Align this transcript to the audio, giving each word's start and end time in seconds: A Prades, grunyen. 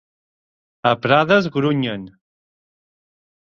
A 0.91 0.93
Prades, 1.03 1.51
grunyen. 1.59 2.09